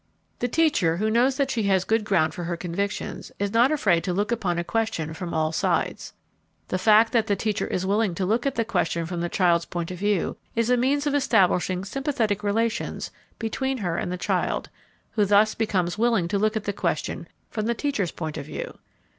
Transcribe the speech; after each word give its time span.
The 0.39 0.47
teacher 0.47 0.97
who 0.97 1.11
knows 1.11 1.37
that 1.37 1.51
she 1.51 1.61
has 1.69 1.83
good 1.83 2.03
ground 2.05 2.33
for 2.33 2.45
her 2.45 2.57
convictions 2.57 3.31
is 3.37 3.53
not 3.53 3.71
afraid 3.71 4.03
to 4.05 4.13
look 4.13 4.31
upon 4.31 4.57
a 4.57 4.63
question 4.63 5.13
from 5.13 5.31
all 5.31 5.51
sides. 5.51 6.11
The 6.69 6.79
fact 6.79 7.11
that 7.13 7.27
the 7.27 7.35
teacher 7.35 7.67
is 7.67 7.85
willing 7.85 8.15
to 8.15 8.25
look 8.25 8.47
at 8.47 8.57
a 8.57 8.65
question 8.65 9.05
from 9.05 9.21
the 9.21 9.29
child's 9.29 9.65
point 9.65 9.91
of 9.91 9.99
view 9.99 10.37
is 10.55 10.71
a 10.71 10.75
means 10.75 11.05
of 11.05 11.13
establishing 11.13 11.85
sympathetic 11.85 12.41
relations 12.41 13.11
between 13.37 13.77
her 13.77 13.95
and 13.95 14.11
the 14.11 14.17
child, 14.17 14.71
who 15.11 15.23
thus 15.23 15.53
becomes 15.53 15.99
willing 15.99 16.27
to 16.29 16.39
look 16.39 16.57
at 16.57 16.63
the 16.63 16.73
question 16.73 17.27
from 17.51 17.67
the 17.67 17.75
teacher's 17.75 18.09
point 18.11 18.37
of 18.39 18.47
view. 18.47 18.79